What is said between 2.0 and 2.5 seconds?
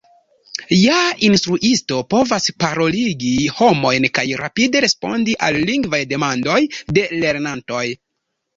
povas